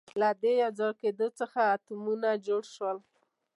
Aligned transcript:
د 0.01 0.03
دې 0.41 0.53
له 0.55 0.59
یوځای 0.63 0.91
کېدو 1.01 1.27
څخه 1.39 1.59
اتمونه 1.75 2.29
جوړ 2.47 2.63
شول. 2.73 2.97